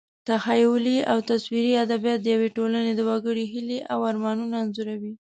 [0.29, 5.13] تخیلي او تصویري ادبیات د یوې ټولنې د وګړو هیلې او ارمانونه انځوروي.